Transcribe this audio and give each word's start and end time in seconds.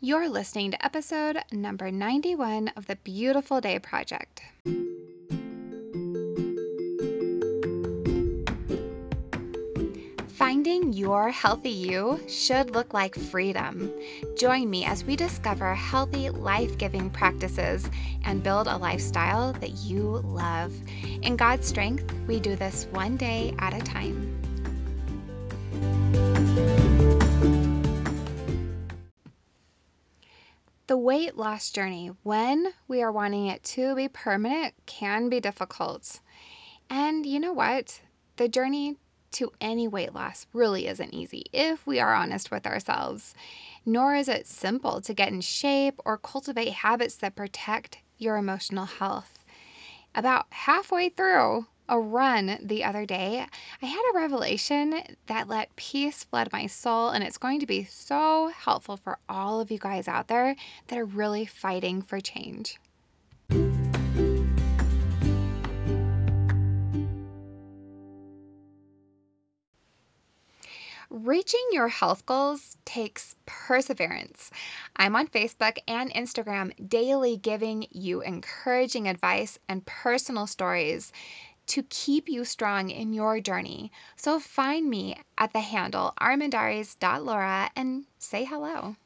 You're 0.00 0.28
listening 0.28 0.70
to 0.70 0.84
episode 0.84 1.38
number 1.50 1.90
91 1.90 2.68
of 2.76 2.86
the 2.86 2.94
Beautiful 2.94 3.60
Day 3.60 3.80
Project. 3.80 4.42
Finding 10.28 10.92
your 10.92 11.30
healthy 11.30 11.70
you 11.70 12.20
should 12.28 12.70
look 12.70 12.94
like 12.94 13.16
freedom. 13.16 13.92
Join 14.38 14.70
me 14.70 14.84
as 14.84 15.02
we 15.02 15.16
discover 15.16 15.74
healthy, 15.74 16.30
life 16.30 16.78
giving 16.78 17.10
practices 17.10 17.90
and 18.24 18.40
build 18.40 18.68
a 18.68 18.76
lifestyle 18.76 19.52
that 19.54 19.72
you 19.78 20.22
love. 20.24 20.72
In 21.22 21.34
God's 21.34 21.66
strength, 21.66 22.14
we 22.28 22.38
do 22.38 22.54
this 22.54 22.86
one 22.92 23.16
day 23.16 23.52
at 23.58 23.74
a 23.74 23.80
time. 23.80 24.27
Weight 31.08 31.38
loss 31.38 31.70
journey, 31.70 32.10
when 32.22 32.66
we 32.86 33.00
are 33.00 33.10
wanting 33.10 33.46
it 33.46 33.64
to 33.64 33.94
be 33.94 34.06
permanent, 34.08 34.74
can 34.84 35.30
be 35.30 35.40
difficult. 35.40 36.20
And 36.90 37.24
you 37.24 37.40
know 37.40 37.54
what? 37.54 38.02
The 38.36 38.46
journey 38.46 38.98
to 39.30 39.50
any 39.58 39.88
weight 39.88 40.12
loss 40.12 40.46
really 40.52 40.86
isn't 40.86 41.14
easy 41.14 41.46
if 41.50 41.86
we 41.86 41.98
are 41.98 42.14
honest 42.14 42.50
with 42.50 42.66
ourselves. 42.66 43.34
Nor 43.86 44.16
is 44.16 44.28
it 44.28 44.46
simple 44.46 45.00
to 45.00 45.14
get 45.14 45.32
in 45.32 45.40
shape 45.40 45.98
or 46.04 46.18
cultivate 46.18 46.74
habits 46.74 47.16
that 47.16 47.36
protect 47.36 47.96
your 48.18 48.36
emotional 48.36 48.84
health. 48.84 49.38
About 50.14 50.44
halfway 50.50 51.08
through, 51.08 51.64
a 51.88 51.98
run 51.98 52.58
the 52.62 52.84
other 52.84 53.06
day, 53.06 53.46
I 53.82 53.86
had 53.86 54.10
a 54.10 54.18
revelation 54.18 55.02
that 55.26 55.48
let 55.48 55.74
peace 55.76 56.24
flood 56.24 56.50
my 56.52 56.66
soul, 56.66 57.10
and 57.10 57.24
it's 57.24 57.38
going 57.38 57.60
to 57.60 57.66
be 57.66 57.84
so 57.84 58.48
helpful 58.48 58.96
for 58.96 59.18
all 59.28 59.60
of 59.60 59.70
you 59.70 59.78
guys 59.78 60.08
out 60.08 60.28
there 60.28 60.54
that 60.88 60.98
are 60.98 61.04
really 61.04 61.46
fighting 61.46 62.02
for 62.02 62.20
change. 62.20 62.78
Reaching 71.10 71.66
your 71.72 71.88
health 71.88 72.26
goals 72.26 72.76
takes 72.84 73.34
perseverance. 73.46 74.50
I'm 74.96 75.16
on 75.16 75.26
Facebook 75.28 75.78
and 75.88 76.12
Instagram 76.12 76.70
daily 76.86 77.38
giving 77.38 77.86
you 77.90 78.20
encouraging 78.20 79.08
advice 79.08 79.58
and 79.70 79.86
personal 79.86 80.46
stories 80.46 81.10
to 81.68 81.82
keep 81.84 82.28
you 82.28 82.44
strong 82.44 82.90
in 82.90 83.12
your 83.12 83.40
journey. 83.40 83.92
So 84.16 84.40
find 84.40 84.88
me 84.88 85.16
at 85.36 85.52
the 85.52 85.60
handle 85.60 86.14
armendariz.lora 86.20 87.70
and 87.76 88.04
say 88.18 88.44
hello. 88.44 88.96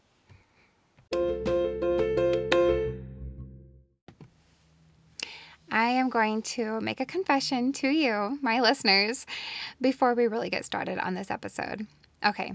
I 5.71 5.89
am 5.89 6.11
going 6.11 6.43
to 6.43 6.81
make 6.83 7.01
a 7.01 7.07
confession 7.07 7.73
to 7.75 7.89
you, 7.89 8.39
my 8.43 8.61
listeners, 8.61 9.25
before 9.81 10.13
we 10.13 10.27
really 10.27 10.51
get 10.51 10.67
started 10.67 10.99
on 10.99 11.15
this 11.15 11.31
episode. 11.31 11.87
Okay, 12.25 12.53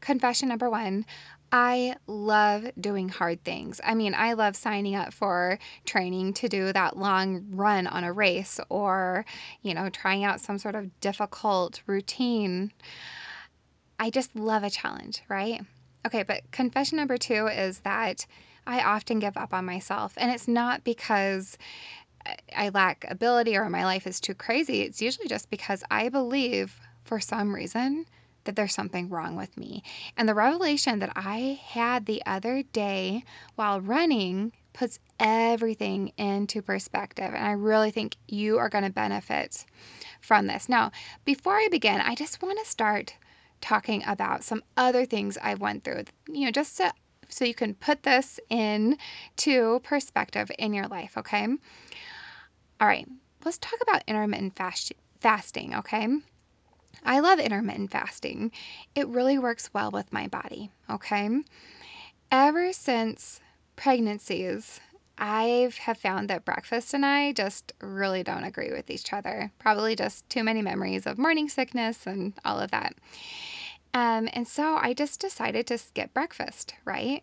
confession 0.00 0.48
number 0.48 0.70
one 0.70 1.04
I 1.52 1.96
love 2.06 2.66
doing 2.80 3.08
hard 3.08 3.42
things. 3.44 3.80
I 3.84 3.94
mean, 3.94 4.14
I 4.14 4.32
love 4.32 4.56
signing 4.56 4.96
up 4.96 5.12
for 5.12 5.58
training 5.84 6.34
to 6.34 6.48
do 6.48 6.72
that 6.72 6.96
long 6.96 7.46
run 7.50 7.86
on 7.86 8.04
a 8.04 8.12
race 8.12 8.58
or, 8.68 9.24
you 9.62 9.72
know, 9.72 9.88
trying 9.88 10.24
out 10.24 10.40
some 10.40 10.58
sort 10.58 10.74
of 10.74 11.00
difficult 11.00 11.82
routine. 11.86 12.72
I 13.98 14.10
just 14.10 14.34
love 14.34 14.64
a 14.64 14.70
challenge, 14.70 15.22
right? 15.28 15.62
Okay, 16.06 16.22
but 16.22 16.50
confession 16.50 16.96
number 16.98 17.16
two 17.16 17.46
is 17.46 17.80
that 17.80 18.26
I 18.66 18.82
often 18.82 19.20
give 19.20 19.36
up 19.36 19.54
on 19.54 19.64
myself. 19.64 20.14
And 20.16 20.30
it's 20.30 20.48
not 20.48 20.84
because 20.84 21.56
I 22.56 22.70
lack 22.70 23.04
ability 23.08 23.56
or 23.56 23.70
my 23.70 23.84
life 23.84 24.06
is 24.06 24.20
too 24.20 24.34
crazy. 24.34 24.82
It's 24.82 25.00
usually 25.00 25.28
just 25.28 25.48
because 25.48 25.84
I 25.90 26.08
believe 26.08 26.78
for 27.04 27.20
some 27.20 27.54
reason 27.54 28.06
that 28.46 28.56
there's 28.56 28.74
something 28.74 29.08
wrong 29.08 29.36
with 29.36 29.56
me. 29.56 29.82
And 30.16 30.28
the 30.28 30.34
revelation 30.34 30.98
that 31.00 31.12
I 31.14 31.60
had 31.64 32.06
the 32.06 32.22
other 32.26 32.62
day 32.62 33.24
while 33.54 33.80
running 33.80 34.52
puts 34.72 34.98
everything 35.18 36.12
into 36.18 36.60
perspective. 36.62 37.32
And 37.34 37.46
I 37.46 37.52
really 37.52 37.90
think 37.90 38.16
you 38.28 38.58
are 38.58 38.68
going 38.68 38.84
to 38.84 38.90
benefit 38.90 39.64
from 40.20 40.46
this. 40.46 40.68
Now, 40.68 40.92
before 41.24 41.56
I 41.56 41.68
begin, 41.70 42.00
I 42.00 42.14
just 42.14 42.42
want 42.42 42.58
to 42.58 42.70
start 42.70 43.14
talking 43.60 44.04
about 44.06 44.44
some 44.44 44.62
other 44.76 45.06
things 45.06 45.38
I 45.42 45.54
went 45.54 45.84
through, 45.84 46.04
you 46.28 46.44
know, 46.44 46.50
just 46.50 46.76
to, 46.76 46.92
so 47.28 47.44
you 47.44 47.54
can 47.54 47.74
put 47.74 48.02
this 48.02 48.38
in 48.50 48.98
to 49.38 49.80
perspective 49.82 50.50
in 50.58 50.74
your 50.74 50.88
life, 50.88 51.16
okay? 51.16 51.46
All 52.80 52.86
right, 52.86 53.08
let's 53.44 53.58
talk 53.58 53.80
about 53.80 54.04
intermittent 54.06 54.56
fast- 54.56 54.92
fasting, 55.20 55.74
okay? 55.74 56.06
I 57.06 57.20
love 57.20 57.38
intermittent 57.38 57.92
fasting. 57.92 58.50
It 58.96 59.06
really 59.06 59.38
works 59.38 59.70
well 59.72 59.92
with 59.92 60.12
my 60.12 60.26
body, 60.26 60.70
okay? 60.90 61.30
Ever 62.32 62.72
since 62.72 63.40
pregnancies, 63.76 64.80
I 65.16 65.70
have 65.78 65.98
found 65.98 66.28
that 66.28 66.44
breakfast 66.44 66.92
and 66.92 67.06
I 67.06 67.32
just 67.32 67.72
really 67.80 68.24
don't 68.24 68.42
agree 68.42 68.72
with 68.72 68.90
each 68.90 69.12
other. 69.12 69.52
Probably 69.60 69.94
just 69.94 70.28
too 70.28 70.42
many 70.42 70.62
memories 70.62 71.06
of 71.06 71.16
morning 71.16 71.48
sickness 71.48 72.08
and 72.08 72.34
all 72.44 72.58
of 72.58 72.72
that. 72.72 72.94
Um, 73.94 74.28
and 74.32 74.46
so 74.46 74.76
I 74.76 74.92
just 74.92 75.20
decided 75.20 75.66
to 75.68 75.78
skip 75.78 76.12
breakfast, 76.12 76.74
right? 76.84 77.22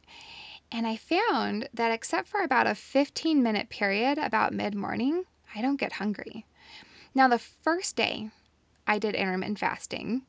And 0.72 0.88
I 0.88 0.96
found 0.96 1.68
that 1.74 1.92
except 1.92 2.30
for 2.30 2.42
about 2.42 2.68
a 2.68 2.74
15 2.74 3.44
minute 3.44 3.68
period 3.68 4.18
about 4.18 4.54
mid 4.54 4.76
morning, 4.76 5.26
I 5.54 5.62
don't 5.62 5.80
get 5.80 5.92
hungry. 5.92 6.46
Now, 7.14 7.28
the 7.28 7.38
first 7.38 7.96
day 7.96 8.32
I 8.88 9.00
did 9.00 9.16
intermittent 9.16 9.60
fasting 9.60 10.26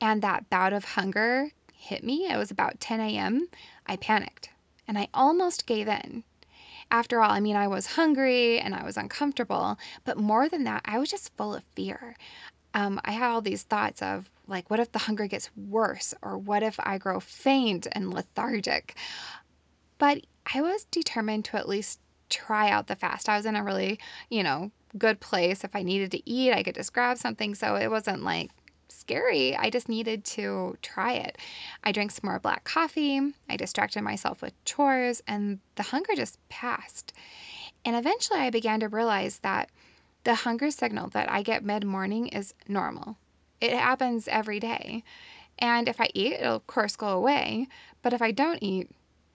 and 0.00 0.20
that 0.22 0.50
bout 0.50 0.72
of 0.72 0.84
hunger 0.84 1.50
hit 1.72 2.02
me, 2.02 2.26
it 2.28 2.36
was 2.36 2.50
about 2.50 2.80
10 2.80 3.00
a.m., 3.00 3.48
I 3.86 3.96
panicked 3.96 4.50
and 4.88 4.98
I 4.98 5.08
almost 5.14 5.66
gave 5.66 5.88
in. 5.88 6.24
After 6.90 7.22
all, 7.22 7.30
I 7.30 7.40
mean, 7.40 7.56
I 7.56 7.68
was 7.68 7.86
hungry 7.94 8.58
and 8.58 8.74
I 8.74 8.84
was 8.84 8.96
uncomfortable, 8.96 9.78
but 10.04 10.18
more 10.18 10.48
than 10.48 10.64
that, 10.64 10.82
I 10.84 10.98
was 10.98 11.10
just 11.10 11.34
full 11.36 11.54
of 11.54 11.64
fear. 11.76 12.16
Um, 12.74 13.00
I 13.04 13.12
had 13.12 13.30
all 13.30 13.40
these 13.40 13.62
thoughts 13.62 14.02
of, 14.02 14.28
like, 14.46 14.68
what 14.70 14.80
if 14.80 14.92
the 14.92 14.98
hunger 14.98 15.26
gets 15.26 15.50
worse? 15.56 16.14
Or 16.20 16.36
what 16.36 16.62
if 16.62 16.78
I 16.80 16.98
grow 16.98 17.20
faint 17.20 17.86
and 17.92 18.12
lethargic? 18.12 18.96
But 19.98 20.26
I 20.52 20.60
was 20.60 20.84
determined 20.84 21.44
to 21.46 21.56
at 21.56 21.68
least 21.68 22.00
try 22.32 22.70
out 22.70 22.86
the 22.86 22.96
fast. 22.96 23.28
I 23.28 23.36
was 23.36 23.46
in 23.46 23.56
a 23.56 23.62
really, 23.62 24.00
you 24.30 24.42
know, 24.42 24.70
good 24.98 25.20
place. 25.20 25.64
If 25.64 25.76
I 25.76 25.82
needed 25.82 26.10
to 26.12 26.28
eat, 26.28 26.52
I 26.52 26.62
could 26.62 26.74
just 26.74 26.92
grab 26.92 27.18
something. 27.18 27.54
So 27.54 27.76
it 27.76 27.90
wasn't 27.90 28.22
like 28.22 28.50
scary. 28.88 29.56
I 29.56 29.70
just 29.70 29.88
needed 29.88 30.24
to 30.24 30.76
try 30.82 31.12
it. 31.12 31.38
I 31.84 31.92
drank 31.92 32.10
some 32.10 32.28
more 32.28 32.38
black 32.38 32.64
coffee. 32.64 33.20
I 33.48 33.56
distracted 33.56 34.02
myself 34.02 34.42
with 34.42 34.64
chores, 34.64 35.22
and 35.26 35.58
the 35.76 35.82
hunger 35.82 36.14
just 36.14 36.38
passed. 36.48 37.12
And 37.84 37.96
eventually, 37.96 38.40
I 38.40 38.50
began 38.50 38.80
to 38.80 38.88
realize 38.88 39.38
that 39.40 39.70
the 40.24 40.34
hunger 40.34 40.70
signal 40.70 41.08
that 41.08 41.30
I 41.30 41.42
get 41.42 41.64
mid 41.64 41.84
morning 41.84 42.28
is 42.28 42.54
normal. 42.68 43.16
It 43.60 43.72
happens 43.72 44.28
every 44.28 44.60
day. 44.60 45.02
And 45.58 45.88
if 45.88 46.00
I 46.00 46.08
eat, 46.14 46.34
it'll 46.34 46.56
of 46.56 46.66
course 46.66 46.96
go 46.96 47.08
away. 47.08 47.68
But 48.02 48.12
if 48.12 48.22
I 48.22 48.30
don't 48.30 48.62
eat, 48.62 48.90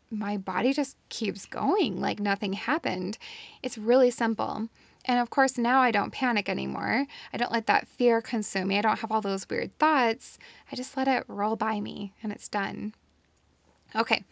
my 0.09 0.37
body 0.37 0.73
just 0.73 0.97
keeps 1.09 1.45
going 1.45 1.99
like 1.99 2.19
nothing 2.19 2.53
happened. 2.53 3.17
It's 3.61 3.77
really 3.77 4.11
simple. 4.11 4.69
And 5.05 5.19
of 5.19 5.29
course, 5.29 5.57
now 5.57 5.79
I 5.79 5.91
don't 5.91 6.11
panic 6.11 6.49
anymore. 6.49 7.05
I 7.31 7.37
don't 7.37 7.51
let 7.51 7.67
that 7.67 7.87
fear 7.87 8.21
consume 8.21 8.67
me. 8.67 8.77
I 8.77 8.81
don't 8.81 8.99
have 8.99 9.11
all 9.11 9.21
those 9.21 9.47
weird 9.49 9.77
thoughts. 9.79 10.37
I 10.71 10.75
just 10.75 10.97
let 10.97 11.07
it 11.07 11.23
roll 11.27 11.55
by 11.55 11.79
me 11.79 12.13
and 12.21 12.31
it's 12.31 12.49
done. 12.49 12.93
Okay, 13.95 14.25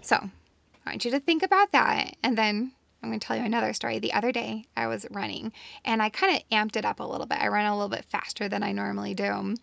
so 0.00 0.16
I 0.16 0.90
want 0.90 1.04
you 1.04 1.10
to 1.10 1.20
think 1.20 1.42
about 1.42 1.72
that. 1.72 2.16
And 2.22 2.38
then 2.38 2.72
I'm 3.04 3.10
going 3.10 3.20
to 3.20 3.26
tell 3.26 3.36
you 3.36 3.44
another 3.44 3.74
story. 3.74 3.98
The 3.98 4.14
other 4.14 4.32
day 4.32 4.64
I 4.78 4.86
was 4.86 5.04
running 5.10 5.52
and 5.84 6.02
I 6.02 6.08
kind 6.08 6.34
of 6.34 6.48
amped 6.48 6.76
it 6.76 6.86
up 6.86 7.00
a 7.00 7.04
little 7.04 7.26
bit. 7.26 7.38
I 7.38 7.48
ran 7.48 7.66
a 7.66 7.76
little 7.76 7.90
bit 7.90 8.06
faster 8.06 8.48
than 8.48 8.62
I 8.62 8.72
normally 8.72 9.12
do. 9.12 9.54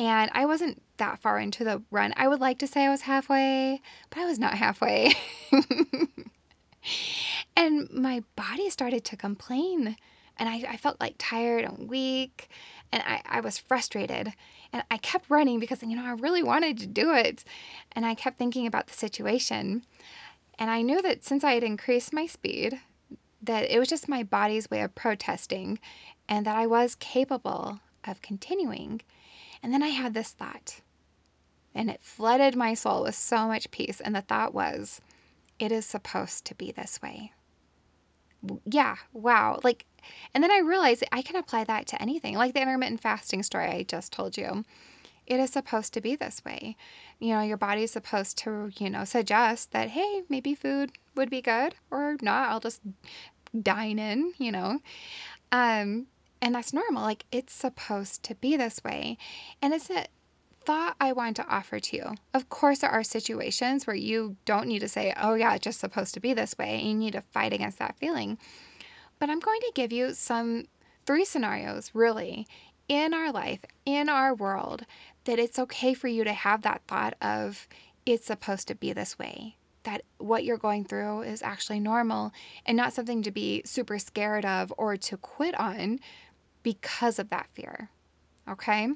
And 0.00 0.30
I 0.34 0.46
wasn't 0.46 0.82
that 0.96 1.20
far 1.20 1.38
into 1.38 1.62
the 1.62 1.80
run. 1.92 2.12
I 2.16 2.26
would 2.26 2.40
like 2.40 2.58
to 2.58 2.66
say 2.66 2.84
I 2.84 2.90
was 2.90 3.02
halfway, 3.02 3.80
but 4.10 4.18
I 4.18 4.24
was 4.24 4.40
not 4.40 4.54
halfway. 4.54 5.14
and 7.56 7.88
my 7.92 8.24
body 8.34 8.68
started 8.68 9.04
to 9.04 9.16
complain. 9.16 9.96
And 10.38 10.48
I, 10.48 10.64
I 10.68 10.76
felt 10.76 11.00
like 11.00 11.14
tired 11.18 11.64
and 11.64 11.88
weak. 11.88 12.48
And 12.90 13.00
I, 13.06 13.22
I 13.26 13.40
was 13.42 13.58
frustrated. 13.58 14.32
And 14.72 14.82
I 14.90 14.96
kept 14.96 15.30
running 15.30 15.60
because, 15.60 15.84
you 15.84 15.94
know, 15.94 16.04
I 16.04 16.14
really 16.14 16.42
wanted 16.42 16.78
to 16.78 16.88
do 16.88 17.14
it. 17.14 17.44
And 17.92 18.04
I 18.04 18.16
kept 18.16 18.38
thinking 18.38 18.66
about 18.66 18.88
the 18.88 18.94
situation. 18.94 19.84
And 20.58 20.70
I 20.70 20.82
knew 20.82 21.02
that 21.02 21.24
since 21.24 21.44
I 21.44 21.52
had 21.52 21.64
increased 21.64 22.12
my 22.12 22.26
speed, 22.26 22.80
that 23.42 23.70
it 23.70 23.78
was 23.78 23.88
just 23.88 24.08
my 24.08 24.22
body's 24.22 24.70
way 24.70 24.82
of 24.82 24.94
protesting 24.94 25.78
and 26.28 26.46
that 26.46 26.56
I 26.56 26.66
was 26.66 26.94
capable 26.94 27.80
of 28.04 28.22
continuing. 28.22 29.00
And 29.62 29.72
then 29.72 29.82
I 29.82 29.88
had 29.88 30.14
this 30.14 30.30
thought, 30.30 30.80
and 31.74 31.90
it 31.90 32.02
flooded 32.02 32.56
my 32.56 32.74
soul 32.74 33.02
with 33.02 33.14
so 33.14 33.46
much 33.46 33.70
peace. 33.70 34.00
And 34.00 34.14
the 34.14 34.22
thought 34.22 34.54
was, 34.54 35.00
it 35.58 35.72
is 35.72 35.86
supposed 35.86 36.44
to 36.46 36.54
be 36.54 36.72
this 36.72 37.00
way. 37.00 37.32
Yeah, 38.64 38.96
wow. 39.12 39.60
Like, 39.62 39.86
and 40.34 40.42
then 40.42 40.50
I 40.50 40.58
realized 40.58 41.04
I 41.12 41.22
can 41.22 41.36
apply 41.36 41.64
that 41.64 41.86
to 41.88 42.02
anything, 42.02 42.36
like 42.36 42.54
the 42.54 42.62
intermittent 42.62 43.00
fasting 43.00 43.42
story 43.42 43.66
I 43.66 43.82
just 43.84 44.12
told 44.12 44.36
you. 44.36 44.64
It 45.26 45.38
is 45.38 45.50
supposed 45.50 45.94
to 45.94 46.00
be 46.00 46.16
this 46.16 46.42
way. 46.44 46.76
You 47.18 47.34
know, 47.34 47.42
your 47.42 47.56
body's 47.56 47.92
supposed 47.92 48.38
to, 48.38 48.70
you 48.78 48.90
know, 48.90 49.04
suggest 49.04 49.72
that, 49.72 49.88
hey, 49.90 50.22
maybe 50.28 50.54
food 50.54 50.92
would 51.14 51.30
be 51.30 51.40
good 51.40 51.74
or 51.90 52.16
not. 52.20 52.48
I'll 52.48 52.60
just 52.60 52.80
dine 53.60 53.98
in, 53.98 54.32
you 54.38 54.52
know. 54.52 54.80
Um, 55.52 56.06
and 56.40 56.54
that's 56.54 56.72
normal. 56.72 57.02
Like, 57.02 57.24
it's 57.30 57.52
supposed 57.52 58.24
to 58.24 58.34
be 58.34 58.56
this 58.56 58.82
way. 58.82 59.16
And 59.60 59.72
it's 59.72 59.90
a 59.90 60.06
thought 60.64 60.96
I 61.00 61.12
want 61.12 61.36
to 61.36 61.46
offer 61.46 61.80
to 61.80 61.96
you. 61.96 62.14
Of 62.34 62.48
course, 62.48 62.80
there 62.80 62.90
are 62.90 63.04
situations 63.04 63.86
where 63.86 63.96
you 63.96 64.36
don't 64.44 64.68
need 64.68 64.80
to 64.80 64.88
say, 64.88 65.12
oh, 65.20 65.34
yeah, 65.34 65.54
it's 65.54 65.64
just 65.64 65.80
supposed 65.80 66.14
to 66.14 66.20
be 66.20 66.34
this 66.34 66.56
way. 66.58 66.80
And 66.80 66.88
you 66.88 66.94
need 66.94 67.12
to 67.12 67.22
fight 67.32 67.52
against 67.52 67.78
that 67.78 67.96
feeling. 67.96 68.38
But 69.18 69.30
I'm 69.30 69.40
going 69.40 69.60
to 69.60 69.72
give 69.74 69.92
you 69.92 70.14
some 70.14 70.64
three 71.06 71.24
scenarios, 71.24 71.90
really, 71.94 72.46
in 72.88 73.14
our 73.14 73.32
life, 73.32 73.60
in 73.86 74.08
our 74.08 74.34
world, 74.34 74.84
that 75.24 75.38
it's 75.38 75.58
okay 75.58 75.94
for 75.94 76.08
you 76.08 76.24
to 76.24 76.32
have 76.32 76.62
that 76.62 76.82
thought 76.86 77.14
of, 77.20 77.68
it's 78.04 78.26
supposed 78.26 78.68
to 78.68 78.74
be 78.74 78.92
this 78.92 79.18
way. 79.18 79.56
That 79.84 80.02
what 80.18 80.44
you're 80.44 80.58
going 80.58 80.84
through 80.84 81.22
is 81.22 81.42
actually 81.42 81.80
normal 81.80 82.32
and 82.66 82.76
not 82.76 82.92
something 82.92 83.22
to 83.22 83.30
be 83.30 83.62
super 83.64 83.98
scared 83.98 84.44
of 84.44 84.72
or 84.76 84.96
to 84.96 85.16
quit 85.16 85.58
on 85.58 86.00
because 86.62 87.18
of 87.18 87.30
that 87.30 87.48
fear. 87.52 87.88
Okay? 88.48 88.86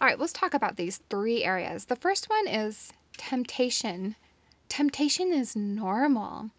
All 0.00 0.06
right, 0.06 0.18
let's 0.18 0.32
talk 0.32 0.54
about 0.54 0.76
these 0.76 0.98
three 1.10 1.44
areas. 1.44 1.86
The 1.86 1.96
first 1.96 2.30
one 2.30 2.46
is 2.46 2.92
temptation. 3.16 4.16
Temptation 4.68 5.32
is 5.32 5.56
normal. 5.56 6.50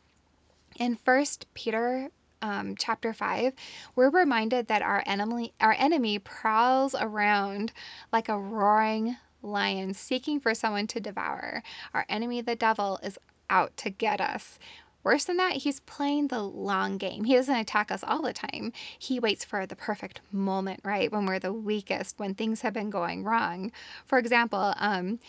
In 0.77 0.95
First 0.95 1.47
Peter 1.53 2.09
um, 2.41 2.75
chapter 2.77 3.13
5, 3.13 3.53
we're 3.95 4.09
reminded 4.09 4.67
that 4.67 4.81
our 4.81 5.03
enemy, 5.05 5.53
our 5.61 5.75
enemy 5.77 6.19
prowls 6.19 6.95
around 6.99 7.71
like 8.11 8.29
a 8.29 8.39
roaring 8.39 9.17
lion 9.41 9.93
seeking 9.93 10.39
for 10.39 10.53
someone 10.53 10.87
to 10.87 10.99
devour. 10.99 11.63
Our 11.93 12.05
enemy, 12.09 12.41
the 12.41 12.55
devil, 12.55 12.99
is 13.03 13.17
out 13.49 13.75
to 13.77 13.89
get 13.89 14.19
us. 14.21 14.59
Worse 15.03 15.23
than 15.25 15.37
that, 15.37 15.53
he's 15.53 15.79
playing 15.81 16.27
the 16.27 16.41
long 16.41 16.97
game. 16.97 17.23
He 17.23 17.35
doesn't 17.35 17.55
attack 17.55 17.91
us 17.91 18.03
all 18.03 18.21
the 18.21 18.33
time. 18.33 18.73
He 18.99 19.21
waits 19.21 19.45
for 19.45 19.65
the 19.65 19.75
perfect 19.75 20.19
moment, 20.33 20.81
right? 20.83 21.09
When 21.09 21.25
we're 21.25 21.39
the 21.39 21.53
weakest, 21.53 22.19
when 22.19 22.35
things 22.35 22.61
have 22.61 22.73
been 22.73 22.89
going 22.89 23.23
wrong. 23.23 23.71
For 24.05 24.17
example, 24.17 24.73
um, 24.77 25.19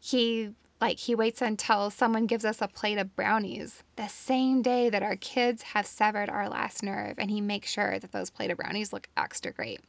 he 0.00 0.50
like 0.80 0.98
he 0.98 1.14
waits 1.14 1.42
until 1.42 1.90
someone 1.90 2.26
gives 2.26 2.44
us 2.44 2.62
a 2.62 2.68
plate 2.68 2.98
of 2.98 3.14
brownies 3.14 3.82
the 3.96 4.08
same 4.08 4.62
day 4.62 4.88
that 4.88 5.02
our 5.02 5.16
kids 5.16 5.62
have 5.62 5.86
severed 5.86 6.30
our 6.30 6.48
last 6.48 6.82
nerve, 6.82 7.18
and 7.18 7.30
he 7.30 7.40
makes 7.40 7.70
sure 7.70 7.98
that 7.98 8.12
those 8.12 8.30
plate 8.30 8.50
of 8.50 8.56
brownies 8.56 8.92
look 8.92 9.08
extra 9.16 9.52
great. 9.52 9.80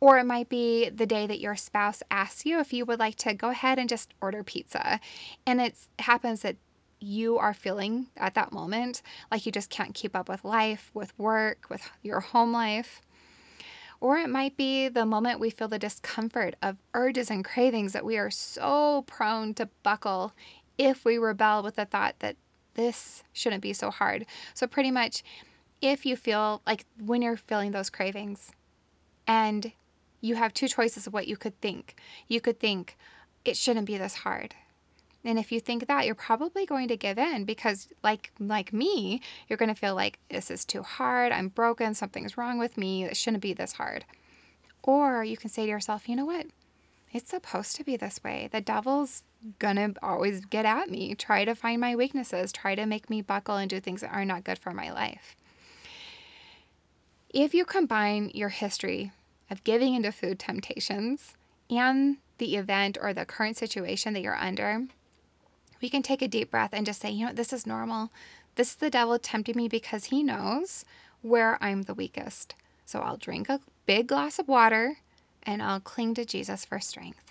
Or 0.00 0.18
it 0.18 0.26
might 0.26 0.48
be 0.48 0.90
the 0.90 1.06
day 1.06 1.26
that 1.26 1.40
your 1.40 1.56
spouse 1.56 2.02
asks 2.10 2.46
you 2.46 2.60
if 2.60 2.72
you 2.72 2.84
would 2.84 2.98
like 2.98 3.16
to 3.16 3.34
go 3.34 3.48
ahead 3.50 3.78
and 3.78 3.88
just 3.88 4.14
order 4.20 4.44
pizza. 4.44 5.00
And 5.46 5.60
it 5.60 5.74
happens 5.98 6.42
that 6.42 6.56
you 7.00 7.38
are 7.38 7.54
feeling 7.54 8.06
at 8.16 8.34
that 8.34 8.52
moment 8.52 9.02
like 9.30 9.46
you 9.46 9.52
just 9.52 9.70
can't 9.70 9.94
keep 9.94 10.16
up 10.16 10.28
with 10.28 10.44
life, 10.44 10.90
with 10.94 11.16
work, 11.18 11.66
with 11.70 11.88
your 12.02 12.20
home 12.20 12.52
life. 12.52 13.00
Or 14.00 14.16
it 14.18 14.28
might 14.30 14.56
be 14.56 14.88
the 14.88 15.04
moment 15.04 15.40
we 15.40 15.50
feel 15.50 15.68
the 15.68 15.78
discomfort 15.78 16.54
of 16.62 16.76
urges 16.94 17.30
and 17.30 17.44
cravings 17.44 17.92
that 17.92 18.04
we 18.04 18.16
are 18.16 18.30
so 18.30 19.02
prone 19.06 19.54
to 19.54 19.68
buckle 19.82 20.32
if 20.76 21.04
we 21.04 21.18
rebel 21.18 21.62
with 21.62 21.74
the 21.76 21.84
thought 21.84 22.14
that 22.20 22.36
this 22.74 23.24
shouldn't 23.32 23.62
be 23.62 23.72
so 23.72 23.90
hard. 23.90 24.24
So, 24.54 24.68
pretty 24.68 24.92
much, 24.92 25.24
if 25.82 26.06
you 26.06 26.16
feel 26.16 26.62
like 26.66 26.84
when 27.00 27.22
you're 27.22 27.36
feeling 27.36 27.72
those 27.72 27.90
cravings 27.90 28.52
and 29.26 29.72
you 30.20 30.36
have 30.36 30.54
two 30.54 30.68
choices 30.68 31.06
of 31.06 31.12
what 31.12 31.26
you 31.26 31.36
could 31.36 31.60
think, 31.60 32.00
you 32.28 32.40
could 32.40 32.60
think, 32.60 32.96
it 33.44 33.56
shouldn't 33.56 33.86
be 33.86 33.98
this 33.98 34.14
hard. 34.14 34.54
And 35.24 35.38
if 35.38 35.50
you 35.50 35.60
think 35.60 35.86
that, 35.88 36.06
you're 36.06 36.14
probably 36.14 36.64
going 36.64 36.88
to 36.88 36.96
give 36.96 37.18
in 37.18 37.44
because 37.44 37.88
like 38.02 38.30
like 38.38 38.72
me, 38.72 39.20
you're 39.48 39.56
going 39.56 39.68
to 39.68 39.74
feel 39.74 39.94
like 39.94 40.18
this 40.30 40.50
is 40.50 40.64
too 40.64 40.82
hard, 40.82 41.32
I'm 41.32 41.48
broken, 41.48 41.94
something's 41.94 42.38
wrong 42.38 42.58
with 42.58 42.78
me, 42.78 43.04
it 43.04 43.16
shouldn't 43.16 43.42
be 43.42 43.52
this 43.52 43.72
hard. 43.72 44.04
Or 44.82 45.24
you 45.24 45.36
can 45.36 45.50
say 45.50 45.64
to 45.64 45.70
yourself, 45.70 46.08
"You 46.08 46.16
know 46.16 46.24
what? 46.24 46.46
It's 47.12 47.30
supposed 47.30 47.74
to 47.76 47.84
be 47.84 47.96
this 47.96 48.22
way. 48.22 48.48
The 48.52 48.60
devil's 48.60 49.22
gonna 49.58 49.94
always 50.02 50.44
get 50.44 50.64
at 50.64 50.88
me, 50.90 51.14
try 51.14 51.44
to 51.44 51.54
find 51.54 51.80
my 51.80 51.96
weaknesses, 51.96 52.52
try 52.52 52.74
to 52.74 52.86
make 52.86 53.10
me 53.10 53.20
buckle 53.20 53.56
and 53.56 53.68
do 53.68 53.80
things 53.80 54.02
that 54.02 54.12
are 54.12 54.24
not 54.24 54.44
good 54.44 54.58
for 54.58 54.72
my 54.72 54.90
life." 54.90 55.34
If 57.30 57.54
you 57.54 57.64
combine 57.64 58.30
your 58.34 58.48
history 58.50 59.12
of 59.50 59.64
giving 59.64 59.94
into 59.94 60.12
food 60.12 60.38
temptations 60.38 61.36
and 61.68 62.18
the 62.38 62.56
event 62.56 62.96
or 63.00 63.12
the 63.12 63.26
current 63.26 63.56
situation 63.56 64.14
that 64.14 64.22
you're 64.22 64.36
under, 64.36 64.86
we 65.80 65.88
can 65.88 66.02
take 66.02 66.22
a 66.22 66.28
deep 66.28 66.50
breath 66.50 66.70
and 66.72 66.86
just 66.86 67.00
say, 67.00 67.10
you 67.10 67.26
know, 67.26 67.32
this 67.32 67.52
is 67.52 67.66
normal. 67.66 68.10
This 68.56 68.70
is 68.70 68.76
the 68.76 68.90
devil 68.90 69.18
tempting 69.18 69.56
me 69.56 69.68
because 69.68 70.06
he 70.06 70.22
knows 70.22 70.84
where 71.22 71.62
I'm 71.62 71.82
the 71.82 71.94
weakest. 71.94 72.54
So 72.84 73.00
I'll 73.00 73.16
drink 73.16 73.48
a 73.48 73.60
big 73.86 74.08
glass 74.08 74.38
of 74.38 74.48
water 74.48 74.98
and 75.42 75.62
I'll 75.62 75.80
cling 75.80 76.14
to 76.14 76.24
Jesus 76.24 76.64
for 76.64 76.80
strength. 76.80 77.24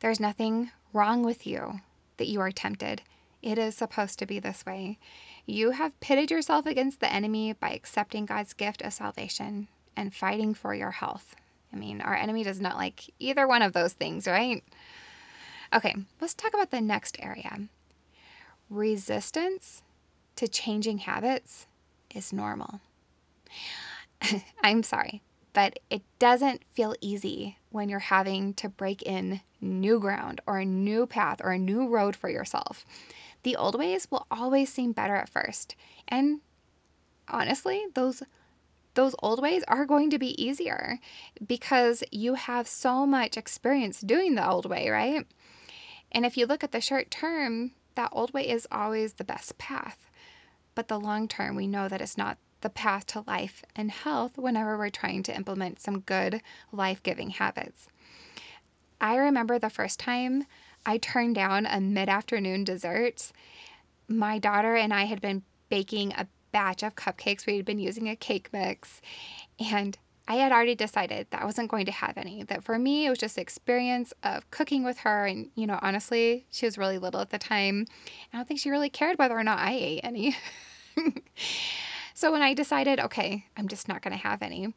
There's 0.00 0.20
nothing 0.20 0.70
wrong 0.92 1.22
with 1.22 1.46
you 1.46 1.80
that 2.16 2.28
you 2.28 2.40
are 2.40 2.50
tempted. 2.50 3.02
It 3.42 3.58
is 3.58 3.76
supposed 3.76 4.18
to 4.18 4.26
be 4.26 4.38
this 4.38 4.64
way. 4.66 4.98
You 5.46 5.70
have 5.70 5.98
pitted 6.00 6.30
yourself 6.30 6.66
against 6.66 7.00
the 7.00 7.12
enemy 7.12 7.54
by 7.54 7.70
accepting 7.70 8.26
God's 8.26 8.52
gift 8.52 8.82
of 8.82 8.92
salvation 8.92 9.68
and 9.96 10.14
fighting 10.14 10.54
for 10.54 10.74
your 10.74 10.90
health. 10.90 11.34
I 11.72 11.76
mean, 11.76 12.00
our 12.00 12.14
enemy 12.14 12.44
does 12.44 12.60
not 12.60 12.76
like 12.76 13.10
either 13.18 13.46
one 13.46 13.62
of 13.62 13.72
those 13.72 13.92
things, 13.92 14.26
right? 14.26 14.62
Okay, 15.72 15.94
let's 16.20 16.34
talk 16.34 16.52
about 16.52 16.70
the 16.70 16.80
next 16.80 17.16
area. 17.20 17.68
Resistance 18.68 19.82
to 20.36 20.48
changing 20.48 20.98
habits 20.98 21.66
is 22.14 22.32
normal. 22.32 22.80
I'm 24.62 24.82
sorry, 24.82 25.22
but 25.52 25.78
it 25.88 26.02
doesn't 26.18 26.64
feel 26.72 26.94
easy 27.00 27.56
when 27.70 27.88
you're 27.88 28.00
having 28.00 28.54
to 28.54 28.68
break 28.68 29.02
in 29.02 29.40
new 29.60 30.00
ground 30.00 30.40
or 30.46 30.58
a 30.58 30.64
new 30.64 31.06
path 31.06 31.40
or 31.44 31.52
a 31.52 31.58
new 31.58 31.86
road 31.88 32.16
for 32.16 32.28
yourself. 32.28 32.84
The 33.44 33.56
old 33.56 33.78
ways 33.78 34.08
will 34.10 34.26
always 34.30 34.72
seem 34.72 34.92
better 34.92 35.14
at 35.14 35.28
first. 35.28 35.76
And 36.08 36.40
honestly, 37.28 37.84
those 37.94 38.22
those 38.94 39.14
old 39.22 39.40
ways 39.40 39.62
are 39.68 39.86
going 39.86 40.10
to 40.10 40.18
be 40.18 40.42
easier 40.42 40.98
because 41.46 42.02
you 42.10 42.34
have 42.34 42.66
so 42.66 43.06
much 43.06 43.36
experience 43.36 44.00
doing 44.00 44.34
the 44.34 44.48
old 44.48 44.66
way, 44.66 44.88
right? 44.88 45.24
And 46.12 46.26
if 46.26 46.36
you 46.36 46.46
look 46.46 46.64
at 46.64 46.72
the 46.72 46.80
short 46.80 47.10
term, 47.10 47.72
that 47.94 48.10
old 48.12 48.32
way 48.32 48.48
is 48.48 48.66
always 48.70 49.14
the 49.14 49.24
best 49.24 49.58
path. 49.58 50.10
But 50.74 50.88
the 50.88 50.98
long 50.98 51.28
term, 51.28 51.56
we 51.56 51.66
know 51.66 51.88
that 51.88 52.00
it's 52.00 52.18
not 52.18 52.38
the 52.60 52.70
path 52.70 53.06
to 53.06 53.24
life 53.26 53.64
and 53.74 53.90
health 53.90 54.36
whenever 54.36 54.76
we're 54.76 54.90
trying 54.90 55.22
to 55.24 55.34
implement 55.34 55.80
some 55.80 56.00
good 56.00 56.42
life 56.72 57.02
giving 57.02 57.30
habits. 57.30 57.88
I 59.00 59.16
remember 59.16 59.58
the 59.58 59.70
first 59.70 59.98
time 59.98 60.44
I 60.84 60.98
turned 60.98 61.34
down 61.34 61.66
a 61.66 61.80
mid 61.80 62.08
afternoon 62.08 62.64
dessert. 62.64 63.32
My 64.08 64.38
daughter 64.38 64.76
and 64.76 64.92
I 64.92 65.04
had 65.04 65.20
been 65.20 65.42
baking 65.68 66.12
a 66.12 66.26
batch 66.52 66.82
of 66.82 66.96
cupcakes. 66.96 67.46
We 67.46 67.56
had 67.56 67.64
been 67.64 67.78
using 67.78 68.08
a 68.08 68.16
cake 68.16 68.50
mix, 68.52 69.00
and 69.58 69.96
I 70.30 70.34
had 70.34 70.52
already 70.52 70.76
decided 70.76 71.26
that 71.30 71.42
I 71.42 71.44
wasn't 71.44 71.72
going 71.72 71.86
to 71.86 71.92
have 71.92 72.16
any. 72.16 72.44
That 72.44 72.62
for 72.62 72.78
me, 72.78 73.04
it 73.04 73.10
was 73.10 73.18
just 73.18 73.34
the 73.34 73.42
experience 73.42 74.12
of 74.22 74.48
cooking 74.52 74.84
with 74.84 74.98
her. 74.98 75.26
And, 75.26 75.50
you 75.56 75.66
know, 75.66 75.76
honestly, 75.82 76.46
she 76.52 76.66
was 76.66 76.78
really 76.78 76.98
little 76.98 77.20
at 77.20 77.30
the 77.30 77.38
time. 77.38 77.84
I 78.32 78.36
don't 78.36 78.46
think 78.46 78.60
she 78.60 78.70
really 78.70 78.90
cared 78.90 79.18
whether 79.18 79.36
or 79.36 79.42
not 79.42 79.58
I 79.58 79.72
ate 79.72 80.00
any. 80.04 80.36
so 82.14 82.30
when 82.30 82.42
I 82.42 82.54
decided, 82.54 83.00
okay, 83.00 83.44
I'm 83.56 83.66
just 83.66 83.88
not 83.88 84.02
going 84.02 84.16
to 84.16 84.22
have 84.22 84.40
any, 84.40 84.72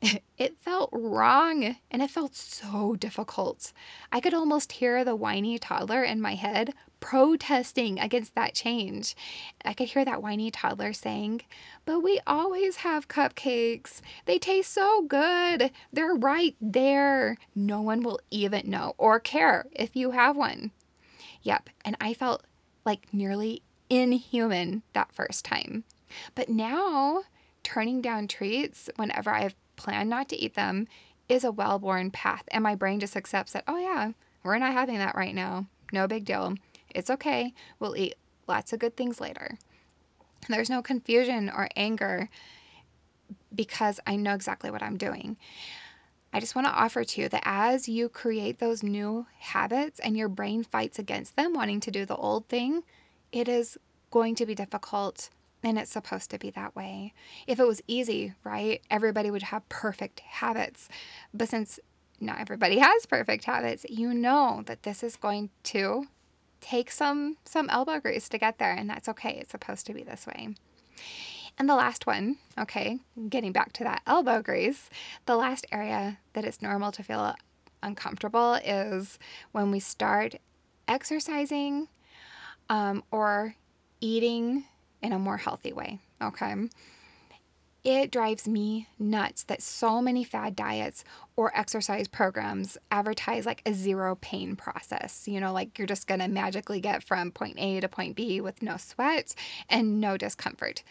it 0.38 0.56
felt 0.60 0.90
wrong 0.92 1.76
and 1.90 2.02
it 2.02 2.10
felt 2.10 2.34
so 2.34 2.94
difficult. 2.94 3.72
I 4.12 4.20
could 4.20 4.34
almost 4.34 4.72
hear 4.72 5.04
the 5.04 5.16
whiny 5.16 5.58
toddler 5.58 6.04
in 6.04 6.20
my 6.20 6.34
head 6.34 6.72
protesting 7.00 7.98
against 7.98 8.34
that 8.34 8.54
change. 8.54 9.16
I 9.64 9.74
could 9.74 9.88
hear 9.88 10.04
that 10.04 10.22
whiny 10.22 10.50
toddler 10.50 10.92
saying, 10.92 11.42
But 11.84 12.00
we 12.00 12.20
always 12.26 12.76
have 12.76 13.08
cupcakes. 13.08 14.00
They 14.24 14.38
taste 14.38 14.72
so 14.72 15.02
good. 15.02 15.70
They're 15.92 16.14
right 16.14 16.56
there. 16.60 17.36
No 17.54 17.80
one 17.80 18.02
will 18.02 18.20
even 18.30 18.70
know 18.70 18.94
or 18.98 19.18
care 19.20 19.66
if 19.72 19.96
you 19.96 20.12
have 20.12 20.36
one. 20.36 20.70
Yep, 21.42 21.70
and 21.84 21.96
I 22.00 22.14
felt 22.14 22.44
like 22.84 23.12
nearly 23.12 23.62
inhuman 23.90 24.82
that 24.92 25.12
first 25.12 25.44
time. 25.44 25.84
But 26.34 26.48
now, 26.48 27.22
turning 27.62 28.00
down 28.00 28.28
treats 28.28 28.88
whenever 28.96 29.30
I've 29.30 29.54
planned 29.78 30.10
not 30.10 30.28
to 30.28 30.36
eat 30.36 30.54
them 30.54 30.86
is 31.28 31.44
a 31.44 31.52
well 31.52 31.78
worn 31.78 32.10
path. 32.10 32.44
And 32.48 32.62
my 32.62 32.74
brain 32.74 33.00
just 33.00 33.16
accepts 33.16 33.52
that, 33.52 33.64
oh, 33.66 33.78
yeah, 33.78 34.12
we're 34.42 34.58
not 34.58 34.74
having 34.74 34.98
that 34.98 35.14
right 35.14 35.34
now. 35.34 35.66
No 35.92 36.06
big 36.06 36.24
deal. 36.26 36.54
It's 36.94 37.10
okay. 37.10 37.54
We'll 37.80 37.96
eat 37.96 38.16
lots 38.46 38.72
of 38.72 38.78
good 38.78 38.96
things 38.96 39.20
later. 39.20 39.58
There's 40.48 40.70
no 40.70 40.82
confusion 40.82 41.50
or 41.50 41.68
anger 41.76 42.28
because 43.54 44.00
I 44.06 44.16
know 44.16 44.34
exactly 44.34 44.70
what 44.70 44.82
I'm 44.82 44.96
doing. 44.96 45.36
I 46.32 46.40
just 46.40 46.54
want 46.54 46.66
to 46.66 46.72
offer 46.72 47.04
to 47.04 47.20
you 47.22 47.28
that 47.30 47.42
as 47.44 47.88
you 47.88 48.08
create 48.08 48.58
those 48.58 48.82
new 48.82 49.26
habits 49.38 49.98
and 50.00 50.16
your 50.16 50.28
brain 50.28 50.62
fights 50.62 50.98
against 50.98 51.36
them, 51.36 51.54
wanting 51.54 51.80
to 51.80 51.90
do 51.90 52.04
the 52.04 52.16
old 52.16 52.48
thing, 52.48 52.82
it 53.32 53.48
is 53.48 53.78
going 54.10 54.34
to 54.36 54.46
be 54.46 54.54
difficult 54.54 55.30
and 55.62 55.78
it's 55.78 55.90
supposed 55.90 56.30
to 56.30 56.38
be 56.38 56.50
that 56.50 56.76
way. 56.76 57.12
If 57.46 57.58
it 57.58 57.66
was 57.66 57.82
easy, 57.86 58.34
right, 58.44 58.80
everybody 58.90 59.30
would 59.30 59.42
have 59.42 59.68
perfect 59.68 60.20
habits. 60.20 60.88
But 61.34 61.48
since 61.48 61.80
not 62.20 62.40
everybody 62.40 62.78
has 62.80 63.06
perfect 63.06 63.44
habits, 63.44 63.84
you 63.88 64.14
know 64.14 64.62
that 64.66 64.82
this 64.82 65.02
is 65.02 65.16
going 65.16 65.50
to 65.64 66.06
take 66.60 66.90
some 66.90 67.36
some 67.44 67.70
elbow 67.70 68.00
grease 68.00 68.28
to 68.28 68.38
get 68.38 68.58
there 68.58 68.72
and 68.72 68.90
that's 68.90 69.08
okay. 69.08 69.38
It's 69.40 69.52
supposed 69.52 69.86
to 69.86 69.94
be 69.94 70.02
this 70.02 70.26
way. 70.26 70.54
And 71.58 71.68
the 71.68 71.74
last 71.74 72.06
one, 72.06 72.36
okay, 72.56 72.98
getting 73.28 73.52
back 73.52 73.72
to 73.74 73.84
that 73.84 74.02
elbow 74.06 74.42
grease, 74.42 74.90
the 75.26 75.36
last 75.36 75.66
area 75.72 76.18
that 76.32 76.44
it's 76.44 76.62
normal 76.62 76.92
to 76.92 77.02
feel 77.02 77.34
uncomfortable 77.82 78.54
is 78.64 79.18
when 79.52 79.70
we 79.70 79.80
start 79.80 80.36
exercising 80.86 81.88
um, 82.68 83.02
or 83.10 83.54
eating 84.00 84.64
in 85.02 85.12
a 85.12 85.18
more 85.18 85.36
healthy 85.36 85.72
way, 85.72 85.98
okay? 86.22 86.54
It 87.84 88.10
drives 88.10 88.46
me 88.48 88.88
nuts 88.98 89.44
that 89.44 89.62
so 89.62 90.02
many 90.02 90.24
fad 90.24 90.56
diets 90.56 91.04
or 91.36 91.56
exercise 91.56 92.08
programs 92.08 92.76
advertise 92.90 93.46
like 93.46 93.62
a 93.64 93.72
zero 93.72 94.16
pain 94.20 94.56
process. 94.56 95.26
You 95.28 95.40
know, 95.40 95.52
like 95.52 95.78
you're 95.78 95.86
just 95.86 96.06
going 96.06 96.20
to 96.20 96.28
magically 96.28 96.80
get 96.80 97.04
from 97.04 97.30
point 97.30 97.58
A 97.58 97.80
to 97.80 97.88
point 97.88 98.16
B 98.16 98.40
with 98.40 98.62
no 98.62 98.76
sweat 98.76 99.34
and 99.70 100.00
no 100.00 100.16
discomfort 100.16 100.82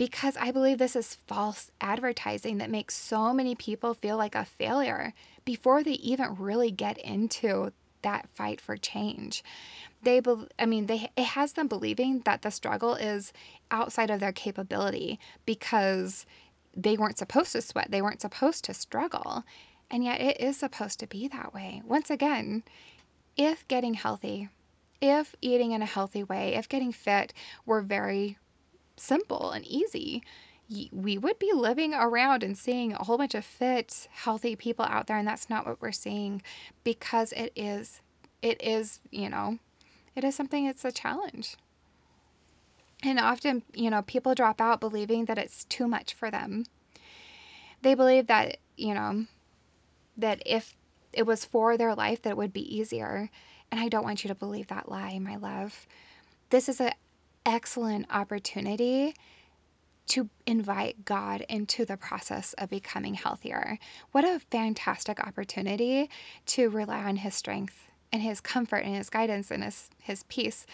because 0.00 0.34
I 0.38 0.50
believe 0.50 0.78
this 0.78 0.96
is 0.96 1.18
false 1.26 1.70
advertising 1.78 2.56
that 2.56 2.70
makes 2.70 2.96
so 2.96 3.34
many 3.34 3.54
people 3.54 3.92
feel 3.92 4.16
like 4.16 4.34
a 4.34 4.46
failure 4.46 5.12
before 5.44 5.82
they 5.82 5.92
even 5.92 6.36
really 6.36 6.70
get 6.70 6.96
into 6.96 7.70
that 8.02 8.28
fight 8.34 8.60
for 8.60 8.76
change. 8.76 9.42
They, 10.02 10.20
be, 10.20 10.46
I 10.58 10.66
mean, 10.66 10.86
they 10.86 11.10
it 11.16 11.24
has 11.24 11.52
them 11.52 11.68
believing 11.68 12.20
that 12.20 12.42
the 12.42 12.50
struggle 12.50 12.94
is 12.94 13.32
outside 13.70 14.10
of 14.10 14.20
their 14.20 14.32
capability 14.32 15.18
because 15.46 16.26
they 16.76 16.96
weren't 16.96 17.18
supposed 17.18 17.52
to 17.52 17.62
sweat, 17.62 17.90
they 17.90 18.02
weren't 18.02 18.20
supposed 18.20 18.64
to 18.64 18.74
struggle, 18.74 19.44
and 19.90 20.04
yet 20.04 20.20
it 20.20 20.40
is 20.40 20.56
supposed 20.56 21.00
to 21.00 21.06
be 21.06 21.28
that 21.28 21.52
way. 21.52 21.82
Once 21.84 22.10
again, 22.10 22.62
if 23.36 23.66
getting 23.68 23.94
healthy, 23.94 24.48
if 25.00 25.34
eating 25.40 25.72
in 25.72 25.82
a 25.82 25.86
healthy 25.86 26.22
way, 26.22 26.54
if 26.54 26.68
getting 26.68 26.92
fit 26.92 27.32
were 27.66 27.80
very 27.82 28.38
simple 28.96 29.50
and 29.50 29.66
easy, 29.66 30.22
we 30.92 31.18
would 31.18 31.38
be 31.38 31.52
living 31.52 31.94
around 31.94 32.42
and 32.42 32.56
seeing 32.56 32.92
a 32.92 33.02
whole 33.02 33.18
bunch 33.18 33.34
of 33.34 33.44
fit, 33.44 34.08
healthy 34.12 34.54
people 34.54 34.84
out 34.84 35.06
there. 35.06 35.16
And 35.16 35.26
that's 35.26 35.50
not 35.50 35.66
what 35.66 35.80
we're 35.80 35.92
seeing 35.92 36.42
because 36.84 37.32
it 37.32 37.52
is, 37.56 38.00
it 38.42 38.62
is, 38.62 39.00
you 39.10 39.28
know, 39.28 39.58
it 40.14 40.24
is 40.24 40.34
something, 40.34 40.66
it's 40.66 40.84
a 40.84 40.92
challenge. 40.92 41.56
And 43.02 43.18
often, 43.18 43.62
you 43.74 43.90
know, 43.90 44.02
people 44.02 44.34
drop 44.34 44.60
out 44.60 44.80
believing 44.80 45.24
that 45.24 45.38
it's 45.38 45.64
too 45.64 45.88
much 45.88 46.14
for 46.14 46.30
them. 46.30 46.64
They 47.82 47.94
believe 47.94 48.26
that, 48.26 48.58
you 48.76 48.94
know, 48.94 49.24
that 50.18 50.42
if 50.44 50.76
it 51.12 51.26
was 51.26 51.44
for 51.44 51.76
their 51.76 51.94
life, 51.94 52.22
that 52.22 52.30
it 52.30 52.36
would 52.36 52.52
be 52.52 52.76
easier. 52.76 53.30
And 53.72 53.80
I 53.80 53.88
don't 53.88 54.04
want 54.04 54.22
you 54.22 54.28
to 54.28 54.34
believe 54.34 54.68
that 54.68 54.90
lie, 54.90 55.18
my 55.18 55.36
love. 55.36 55.86
This 56.50 56.68
is 56.68 56.80
an 56.80 56.92
excellent 57.46 58.06
opportunity 58.10 59.14
to 60.10 60.28
invite 60.46 61.04
God 61.04 61.44
into 61.48 61.84
the 61.84 61.96
process 61.96 62.52
of 62.54 62.70
becoming 62.70 63.14
healthier. 63.14 63.78
What 64.12 64.24
a 64.24 64.40
fantastic 64.50 65.20
opportunity 65.20 66.10
to 66.46 66.68
rely 66.68 67.04
on 67.04 67.16
His 67.16 67.34
strength 67.34 67.88
and 68.12 68.20
His 68.20 68.40
comfort 68.40 68.84
and 68.84 68.96
His 68.96 69.08
guidance 69.08 69.50
and 69.50 69.62
His, 69.62 69.88
his 70.00 70.24
peace. 70.24 70.66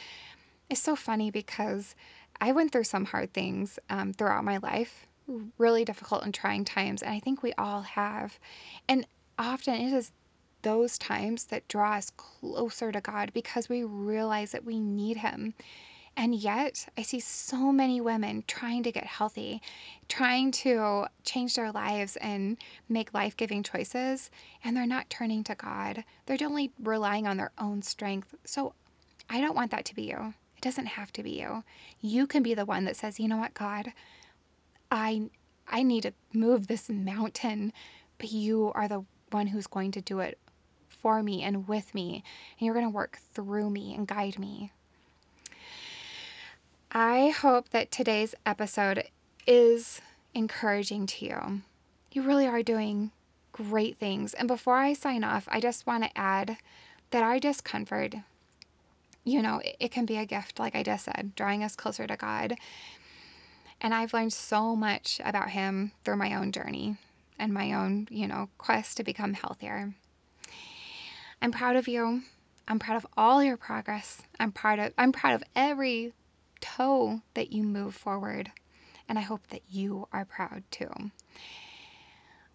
It's 0.71 0.81
so 0.81 0.97
funny 0.97 1.31
because 1.31 1.95
I 2.41 2.53
went 2.53 2.73
through 2.73 2.85
some 2.85 3.05
hard 3.05 3.33
things 3.33 3.79
um, 3.91 4.13
throughout 4.13 4.45
my 4.45 4.57
life, 4.59 5.07
really 5.59 5.85
difficult 5.85 6.25
and 6.25 6.33
trying 6.33 6.65
times, 6.65 7.03
and 7.03 7.13
I 7.13 7.21
think 7.21 7.43
we 7.43 7.53
all 7.55 7.83
have. 7.83 8.39
And 8.89 9.07
often 9.39 9.75
it 9.75 9.93
is 9.93 10.13
those 10.63 10.99
times 10.99 11.45
that 11.45 11.69
draw 11.69 11.93
us 11.95 12.11
closer 12.17 12.91
to 12.91 13.01
God 13.01 13.33
because 13.35 13.69
we 13.69 13.85
realize 13.85 14.53
that 14.53 14.65
we 14.65 14.81
need 14.81 15.19
Him. 15.19 15.55
And 16.19 16.35
yet, 16.35 16.89
I 16.97 17.03
see 17.03 17.21
so 17.21 17.71
many 17.71 18.01
women 18.01 18.43
trying 18.47 18.83
to 18.85 18.93
get 18.93 19.05
healthy, 19.05 19.61
trying 20.09 20.51
to 20.53 21.07
change 21.25 21.55
their 21.55 21.71
lives 21.71 22.17
and 22.17 22.57
make 22.89 23.13
life 23.13 23.37
giving 23.37 23.63
choices, 23.63 24.31
and 24.65 24.75
they're 24.75 24.87
not 24.87 25.11
turning 25.11 25.45
to 25.45 25.55
God. 25.55 26.05
They're 26.25 26.39
only 26.41 26.73
relying 26.83 27.27
on 27.27 27.37
their 27.37 27.53
own 27.59 27.83
strength. 27.83 28.35
So 28.47 28.73
I 29.29 29.43
don't 29.43 29.55
want 29.55 29.71
that 29.73 29.85
to 29.87 29.95
be 29.95 30.05
you. 30.05 30.33
It 30.57 30.63
doesn't 30.63 30.87
have 30.87 31.13
to 31.13 31.23
be 31.23 31.33
you. 31.33 31.65
You 32.01 32.27
can 32.27 32.43
be 32.43 32.55
the 32.55 32.65
one 32.65 32.87
that 32.87 32.97
says, 32.97 33.21
you 33.21 33.29
know 33.29 33.37
what, 33.37 33.53
God, 33.53 33.93
I, 34.91 35.29
I 35.69 35.83
need 35.83 36.05
to 36.05 36.15
move 36.33 36.67
this 36.67 36.89
mountain, 36.89 37.75
but 38.17 38.33
you 38.33 38.73
are 38.75 38.89
the 38.89 39.05
one 39.33 39.49
who's 39.49 39.67
going 39.67 39.91
to 39.93 40.01
do 40.01 40.21
it 40.21 40.39
for 40.89 41.23
me 41.23 41.43
and 41.43 41.69
with 41.69 41.95
me, 41.95 42.25
and 42.59 42.65
you're 42.65 42.75
going 42.75 42.87
to 42.87 42.91
work 42.91 43.19
through 43.35 43.69
me 43.69 43.95
and 43.95 44.09
guide 44.09 44.39
me. 44.39 44.73
I 46.93 47.31
hope 47.31 47.71
that 47.71 47.91
today's 47.91 48.35
episode 48.47 49.05
is 49.47 50.01
encouraging 50.35 51.07
to 51.07 51.25
you. 51.27 51.63
You 52.13 52.23
really 52.23 52.47
are 52.47 52.63
doing 52.63 53.11
great 53.53 53.99
things. 53.99 54.35
And 54.35 54.47
before 54.47 54.77
I 54.77 54.93
sign 54.93 55.25
off, 55.25 55.49
I 55.51 55.61
just 55.61 55.87
want 55.87 56.05
to 56.05 56.19
add 56.19 56.57
that 57.11 57.23
our 57.23 57.39
discomfort, 57.39 58.15
you 59.25 59.43
know, 59.43 59.59
it, 59.59 59.77
it 59.81 59.91
can 59.91 60.07
be 60.07 60.17
a 60.17 60.27
gift, 60.27 60.59
like 60.59 60.77
I 60.77 60.83
just 60.83 61.05
said, 61.05 61.33
drawing 61.35 61.65
us 61.65 61.75
closer 61.75 62.07
to 62.07 62.17
God. 62.17 62.57
And 63.81 63.93
I've 63.93 64.15
learned 64.15 64.33
so 64.33 64.77
much 64.77 65.21
about 65.25 65.51
Him 65.51 65.93
through 66.05 66.17
my 66.17 66.35
own 66.35 66.53
journey 66.53 66.97
and 67.39 67.53
my 67.53 67.73
own, 67.73 68.07
you 68.11 68.29
know, 68.29 68.49
quest 68.59 68.97
to 68.97 69.05
become 69.05 69.35
healthier. 69.35 69.93
I'm 71.43 71.53
proud 71.53 71.77
of 71.77 71.89
you. 71.89 72.23
I'm 72.69 72.79
proud 72.79 72.97
of 72.97 73.07
all 73.17 73.43
your 73.43 73.57
progress. 73.57 74.23
I'm 74.41 74.53
proud 74.53 74.79
of 74.79 74.93
I'm 74.97 75.13
proud 75.13 75.35
of 75.35 75.45
every 75.55 76.13
toe 76.61 77.21
that 77.35 77.53
you 77.53 77.63
move 77.63 77.95
forward. 77.95 78.51
And 79.09 79.19
I 79.19 79.23
hope 79.23 79.47
that 79.49 79.63
you 79.71 80.09
are 80.13 80.25
proud 80.25 80.65
too. 80.71 80.91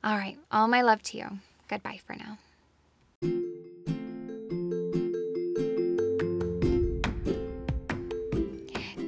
All 0.03 0.17
right, 0.17 0.37
all 0.51 0.67
my 0.67 0.81
love 0.81 1.01
to 1.03 1.17
you. 1.17 1.39
Goodbye 1.67 1.99
for 2.05 2.15
now. 2.15 2.37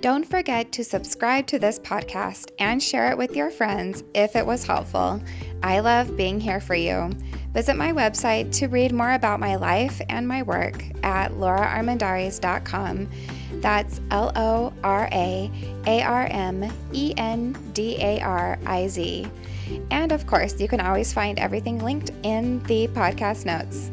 Don't 0.04 0.28
forget 0.28 0.72
to 0.74 0.84
subscribe 0.84 1.48
to 1.48 1.58
this 1.58 1.80
podcast 1.80 2.52
and 2.60 2.84
share 2.84 3.10
it 3.10 3.18
with 3.18 3.38
your 3.38 3.50
friends 3.50 4.04
if 4.14 4.36
it 4.36 4.46
was 4.46 4.66
helpful. 4.66 5.22
I 5.64 5.80
love 5.80 6.18
being 6.18 6.42
here 6.42 6.60
for 6.60 6.76
you. 6.76 7.10
Visit 7.54 7.76
my 7.76 7.94
website 7.94 8.52
to 8.58 8.68
read 8.68 8.92
more 8.92 9.14
about 9.14 9.40
my 9.40 9.56
life 9.56 10.02
and 10.10 10.28
my 10.28 10.42
work 10.42 10.84
at 11.04 11.32
loraarmendariz.com. 11.34 13.08
That's 13.62 14.02
L 14.10 14.32
O 14.36 14.74
R 14.84 15.08
A 15.12 15.52
A 15.86 16.02
R 16.02 16.28
M 16.32 16.72
E 16.94 17.14
N 17.16 17.56
D 17.74 17.98
A 18.02 18.20
R 18.22 18.58
I 18.66 18.88
Z. 18.88 19.28
And 19.92 20.12
of 20.12 20.26
course, 20.26 20.60
you 20.60 20.68
can 20.68 20.82
always 20.82 21.14
find 21.14 21.38
everything 21.38 21.78
linked 21.78 22.12
in 22.24 22.62
the 22.64 22.88
podcast 22.88 23.46
notes. 23.46 23.92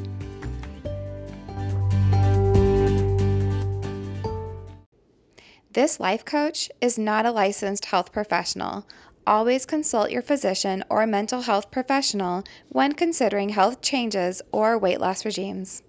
This 5.72 6.00
life 6.00 6.24
coach 6.24 6.68
is 6.80 6.98
not 6.98 7.26
a 7.26 7.30
licensed 7.30 7.84
health 7.84 8.10
professional. 8.10 8.88
Always 9.26 9.66
consult 9.66 10.10
your 10.10 10.22
physician 10.22 10.82
or 10.88 11.06
mental 11.06 11.42
health 11.42 11.70
professional 11.70 12.42
when 12.70 12.92
considering 12.92 13.50
health 13.50 13.82
changes 13.82 14.40
or 14.50 14.78
weight 14.78 15.00
loss 15.00 15.24
regimes. 15.24 15.82